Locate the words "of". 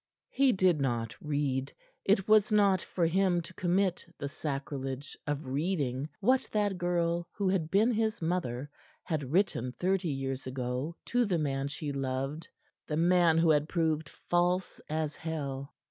5.27-5.45